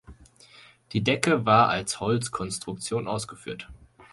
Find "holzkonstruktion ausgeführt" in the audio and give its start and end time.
1.99-3.69